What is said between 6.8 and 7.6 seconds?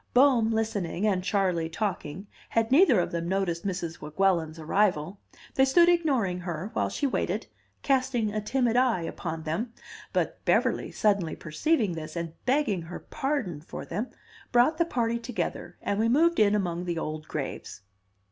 she waited,